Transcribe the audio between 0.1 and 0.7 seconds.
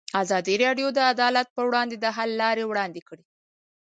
ازادي